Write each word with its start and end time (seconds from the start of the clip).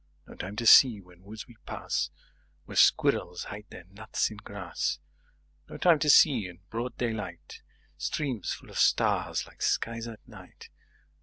5No 0.27 0.39
time 0.39 0.55
to 0.55 0.65
see, 0.65 0.99
when 0.99 1.21
woods 1.21 1.45
we 1.45 1.57
pass,6Where 1.67 2.75
squirrels 2.75 3.43
hide 3.43 3.67
their 3.69 3.83
nuts 3.83 4.31
in 4.31 4.37
grass.7No 4.37 5.79
time 5.79 5.99
to 5.99 6.09
see, 6.09 6.47
in 6.47 6.57
broad 6.71 6.97
daylight,8Streams 6.97 8.51
full 8.51 8.71
of 8.71 8.79
stars 8.79 9.45
like 9.45 9.61
skies 9.61 10.07
at 10.07 10.27
night. 10.27 10.69